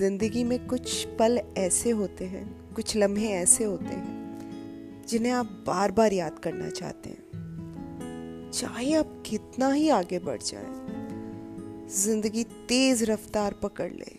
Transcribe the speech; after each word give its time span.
ज़िंदगी 0.00 0.42
में 0.44 0.66
कुछ 0.66 1.04
पल 1.18 1.38
ऐसे 1.58 1.90
होते 1.90 2.24
हैं, 2.24 2.74
कुछ 2.74 2.96
लम्हे 2.96 3.28
ऐसे 3.28 3.64
होते 3.64 3.84
हैं, 3.84 5.04
जिन्हें 5.08 5.32
आप 5.32 5.46
बार 5.66 5.92
बार 5.92 6.12
याद 6.12 6.38
करना 6.38 6.68
चाहते 6.68 7.10
हैं। 7.10 8.50
चाहे 8.50 8.92
आप 8.94 9.22
कितना 9.26 9.72
ही 9.72 9.88
आगे 9.88 10.18
बढ़ 10.18 10.42
जाए, 10.42 11.88
ज़िंदगी 11.94 12.44
तेज 12.68 13.02
रफ्तार 13.10 13.54
पकड़ 13.62 13.90
ले। 13.92 14.14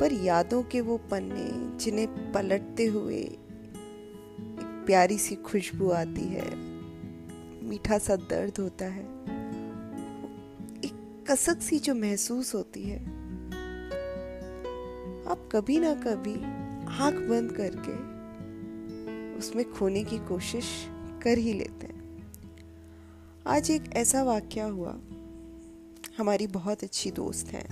पर 0.00 0.12
यादों 0.12 0.62
के 0.62 0.80
वो 0.80 0.96
पन्ने, 1.10 1.76
जिन्हें 1.84 2.32
पलटते 2.32 2.86
हुए 2.86 3.18
एक 3.18 3.44
प्यारी 4.86 5.18
सी 5.18 5.34
खुशबू 5.34 5.90
आती 5.90 6.24
है, 6.28 6.48
मीठा 7.62 7.98
सा 7.98 8.16
दर्द 8.16 8.60
होता 8.60 8.84
है, 8.84 9.04
एक 10.84 11.24
कसक 11.30 11.60
सी 11.60 11.78
जो 11.78 11.94
महसूस 11.94 12.54
होती 12.54 12.82
है 12.82 13.15
आप 15.26 15.48
कभी 15.52 15.78
ना 15.78 15.94
कभी 15.94 16.34
आँख 16.96 17.14
बंद 17.14 17.52
करके 17.52 17.92
उसमें 19.38 19.72
खोने 19.72 20.04
की 20.04 20.18
कोशिश 20.18 20.64
कर 21.22 21.38
ही 21.38 21.52
लेते 21.52 21.86
हैं। 21.86 22.26
आज 23.46 23.70
एक 23.70 23.84
ऐसा 23.92 24.22
वाक्य 24.22 24.60
हुआ। 24.60 25.00
हमारी 26.18 26.46
बहुत 26.46 26.82
अच्छी 26.84 27.10
दोस्त 27.10 27.46
है। 27.46 27.66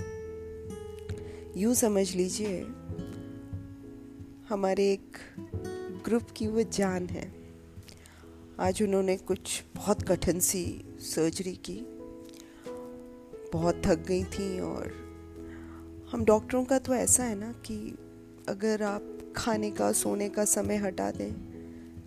यूँ 1.61 1.73
समझ 1.73 2.15
लीजिए, 2.15 2.61
हमारे 4.49 4.91
एक 4.93 5.17
ग्रुप 6.05 6.23
की 6.35 6.47
वो 6.47 6.63
जान 6.63 7.05
है। 7.05 7.35
आज 8.59 8.83
उन्होंने 8.83 9.17
कुछ 9.17 9.63
बहुत 9.75 10.01
कठिन 10.01 10.39
सी 10.39 10.85
सर्जरी 10.99 11.55
की। 11.55 11.81
बहुत 13.53 13.81
थक 13.85 13.99
गई 13.99 14.23
थी 14.23 14.59
और 14.59 15.04
हम 16.15 16.25
डॉक्टरों 16.25 16.65
का 16.65 16.79
तो 16.79 16.93
ऐसा 16.93 17.23
है 17.23 17.35
ना 17.35 17.51
कि 17.51 17.97
अगर 18.49 18.83
आप 18.83 19.33
खाने 19.35 19.71
का, 19.71 19.91
सोने 19.91 20.29
का 20.29 20.45
समय 20.45 20.75
हटा 20.75 21.11
दें 21.11 21.33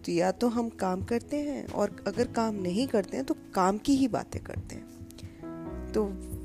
तो 0.02 0.12
या 0.12 0.32
तो 0.32 0.48
हम 0.48 0.68
काम 0.68 1.02
करते 1.02 1.36
हैं 1.36 1.66
और 1.68 2.04
अगर 2.06 2.26
काम 2.26 2.54
नहीं 2.54 2.88
करते 2.88 3.16
हैं 3.16 3.26
तो 3.26 3.36
काम 3.54 3.78
की 3.78 3.94
ही 3.94 4.08
बातें 4.08 4.42
करते 4.42 4.74
हैं। 4.74 5.92
तो 5.92 6.04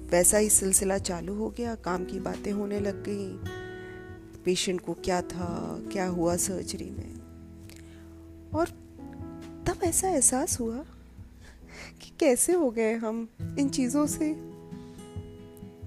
वैसा 0.10 0.38
ही 0.38 0.50
सिलसिला 0.50 0.98
चालू 0.98 1.36
हो 1.36 1.50
गया, 1.50 1.76
काम 1.76 2.06
की 2.06 2.20
बातें 2.20 2.52
होने 2.52 2.80
लग 2.80 3.04
गई। 3.10 3.40
पेशेंट 4.44 4.82
को 4.82 4.94
क्या 4.94 5.22
था, 5.22 5.80
क्या 5.92 6.06
हुआ 6.06 6.36
सर्जरी 6.36 6.90
में? 6.90 7.16
और 8.56 8.68
तब 9.68 9.84
ऐसा 9.84 10.10
एहसास 10.10 10.60
हुआ 10.60 10.78
कि 12.02 12.12
कैसे 12.20 12.54
हो 12.54 12.72
गए 12.72 12.94
हम 12.94 13.30
इन 13.60 13.70
चीज़ों 13.70 14.08
से? 14.08 14.53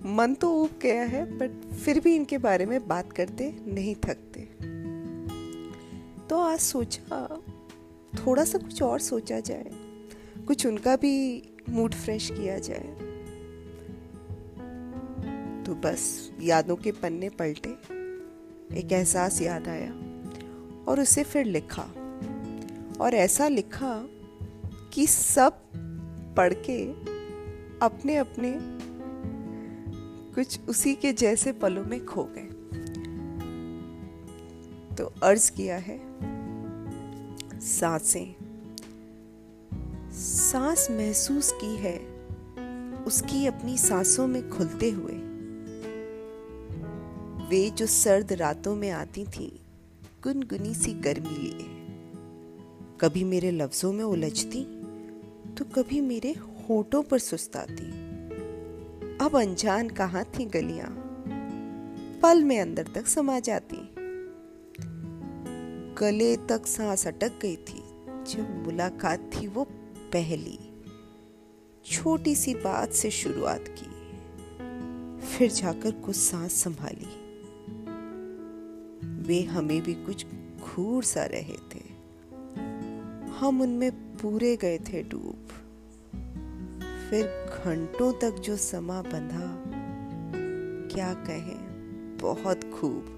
मन 0.05 0.35
तो 0.35 0.51
उब 0.51 0.71
गया 0.83 1.03
है 1.03 1.39
बट 1.39 1.75
फिर 1.75 2.01
भी 2.01 2.17
इनके 2.17 2.39
बारे 2.39 2.67
में 2.67 2.89
बात 2.89 3.13
करते 3.13 3.57
नहीं 3.67 3.95
थकते। 3.95 4.41
तो 6.29 6.39
आज 6.39 6.59
सोचा, 6.59 7.43
थोड़ा 8.27 8.45
सा 8.45 8.59
कुछ 8.59 8.83
और 8.83 9.01
सोचा 9.01 9.41
जाए। 9.41 9.71
कुछ 10.47 10.67
उनका 10.67 10.97
भी 10.97 11.43
मूड 11.69 11.95
फ्रेश 11.95 12.31
किया 12.31 12.59
जाए। 12.59 13.07
तो 15.65 15.75
बस, 15.75 16.33
यादों 16.43 16.77
के 16.77 16.93
पन्ने 16.93 17.29
पलटे। 17.29 17.71
एक 18.79 18.89
एहसास 18.93 19.43
याद 19.43 19.69
आया, 19.69 19.93
और 20.89 21.01
उसे 21.01 21.25
फिर 21.25 21.45
लिखा। 21.45 21.83
और 23.01 23.15
ऐसा 23.15 23.49
लिखा 23.49 24.09
कि 24.93 25.07
सब 25.07 25.53
पढ़ 26.37 26.55
के 26.55 26.93
अपने 27.83 28.17
अपने 28.17 28.53
कुछ 30.37 30.61
उसी 30.69 30.95
के 30.95 31.13
जैसे 31.13 31.53
पलों 31.53 31.85
में 31.85 32.07
खो 32.07 32.25
गए। 32.25 32.47
तो 34.95 35.13
अर्ज़ 35.23 35.53
किया 35.53 35.77
है, 35.77 36.01
साँसें। 37.61 38.35
सांस 40.13 40.89
महसूस 40.91 41.53
की 41.53 41.77
है, 41.77 41.99
उसकी 43.05 43.47
अपनी 43.47 43.79
सांसों 43.79 44.27
में 44.27 44.51
खुलते 44.51 44.91
हुए। 44.91 45.15
वे 47.49 47.71
जो 47.71 47.87
सर्द 47.87 48.33
रातों 48.33 48.77
में 48.77 48.91
आती 48.91 49.25
थी, 49.25 49.61
गुनगुनी 50.23 50.75
सी 50.75 50.93
गर्मी 50.93 51.39
लिए। 51.39 51.87
कभी 53.01 53.25
मेरे 53.25 53.51
लफ्जों 53.51 53.93
में 53.93 54.05
उलझती 54.05 54.65
तो 55.55 55.65
कभी 55.65 56.01
मेरे 56.01 56.33
होठों 56.33 57.03
पर 57.03 57.19
सुस्ताती। 57.19 58.06
अब 59.27 59.37
अनजान 59.37 59.89
कहाँ 59.89 60.25
थी 60.25 60.45
गलियाँ? 60.45 61.03
पल 62.23 62.45
में 62.45 62.61
अंदर 62.61 62.87
तक 62.95 63.07
समा 63.07 63.41
जाती। 63.41 63.77
गले 65.95 66.37
तक 66.37 66.67
सांस 66.67 67.07
अटक 67.07 67.33
गई 67.43 67.57
थी। 67.57 67.83
जब 68.33 68.65
मुलाकात 68.65 69.31
थी 69.35 69.47
वो 69.47 69.65
पहली। 70.13 70.59
छोटी 71.85 72.35
सी 72.35 72.55
बात 72.55 72.93
से 72.93 73.11
शुरुआत 73.11 73.65
की। 73.69 73.87
फिर 75.27 75.51
जाकर 75.51 75.91
कुछ 75.91 76.17
सांस 76.17 76.53
संभाली। 76.53 77.41
वे 79.23 79.43
हमें 79.43 79.83
भी 79.83 79.95
कुछ 79.95 80.27
घूर 80.61 81.05
सा 81.05 81.25
रहे 81.25 81.55
थे। 81.55 81.83
हम 83.29 83.61
उनमें 83.61 83.93
पूरे 84.17 84.57
गए 84.57 84.79
थे 84.79 85.03
डूब। 85.03 85.49
फिर 87.11 87.27
घंटों 87.65 88.13
तक 88.13 88.35
जो 88.35 88.57
समा 88.57 89.03
बंधा, 89.03 89.63
क्या 90.95 91.15
कहें, 91.15 92.19
बहुत 92.23 92.65
खूब। 92.65 93.13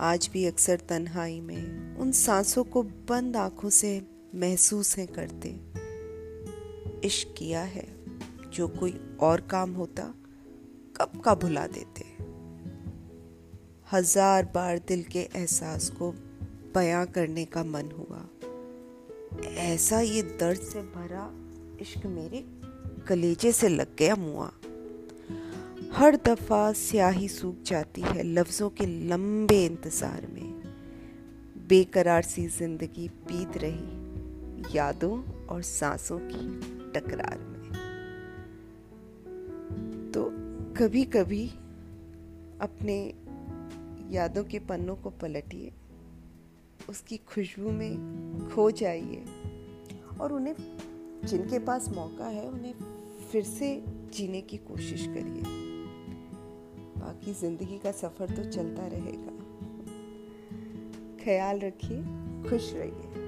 आज 0.00 0.30
भी 0.32 0.46
अक्सर 0.46 0.76
तन्हाई 0.76 1.40
में 1.40 1.96
उन 1.96 2.12
सांसों 2.12 2.64
को 2.64 2.82
बंद 2.82 3.36
आँखों 3.36 3.70
से 3.70 4.06
महसूस 4.34 4.98
है 4.98 5.06
करते। 5.06 5.60
इश्क 7.06 7.34
किया 7.38 7.62
है, 7.62 7.86
जो 8.52 8.68
कोई 8.68 9.16
और 9.20 9.40
काम 9.40 9.72
होता, 9.72 10.02
कब 10.96 11.20
का 11.24 11.34
भुला 11.34 11.66
देते। 11.66 12.04
हज़ार 13.92 14.44
बार 14.44 14.78
दिल 14.78 15.02
के 15.02 15.18
एहसास 15.18 15.90
को 15.90 16.12
बयां 16.74 17.06
करने 17.06 17.44
का 17.44 17.64
मन 17.64 17.90
हुआ। 17.90 18.28
ऐसा 19.48 20.00
ये 20.00 20.22
दर्द 20.22 20.60
से 20.60 20.82
भरा 20.82 21.30
इश्क 21.80 22.06
मेरे 22.06 22.44
कलेजे 23.08 23.52
से 23.52 23.68
लग 23.68 23.96
गया 23.98 24.16
मुआ। 24.16 24.50
हर 25.92 26.16
दफ़ा 26.16 26.72
स्याही 26.72 27.28
सूख 27.28 27.62
जाती 27.62 28.00
है 28.00 28.22
लफ्जों 28.22 28.68
के 28.70 28.86
लंबे 29.08 29.64
इंतज़ार 29.64 30.26
में। 30.26 30.50
बेकरार 31.68 32.22
सी 32.22 32.46
ज़िंदगी 32.48 33.08
बीत 33.28 33.56
रही 33.56 34.76
यादों 34.76 35.16
और 35.46 35.62
सांसों 35.62 36.18
की 36.22 36.90
टकरार 36.90 37.38
में। 37.38 37.50
तो 40.12 40.24
कभी 40.76 41.04
कभी 41.04 41.46
अपने 42.60 42.96
यादों 44.10 44.44
के 44.44 44.58
पन्नों 44.58 44.96
को 44.96 45.10
पलटिए, 45.10 45.72
उसकी 46.88 47.16
खुशबू 47.28 47.70
में 47.70 48.48
खो 48.48 48.70
जाइए 48.70 49.24
और 50.20 50.32
उन्हें 50.32 50.54
जिनके 51.24 51.58
पास 51.58 51.88
मौका 51.88 52.24
है, 52.24 52.48
उन्हें 52.48 52.74
फिर 53.32 53.42
से 53.42 53.84
जीने 54.14 54.40
की 54.40 54.56
कोशिश 54.56 55.06
करिए। 55.06 55.42
बाकी 57.00 57.32
ज़िंदगी 57.32 57.78
का 57.78 57.92
सफ़र 57.92 58.30
तो 58.30 58.50
चलता 58.50 58.86
रहेगा। 58.86 59.32
ख्याल 61.24 61.60
रखिए, 61.60 61.98
खुश 62.50 62.72
रहिए। 62.74 63.21